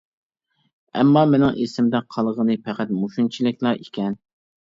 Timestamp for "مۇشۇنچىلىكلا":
3.01-3.77